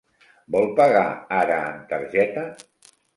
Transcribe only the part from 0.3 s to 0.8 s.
Vol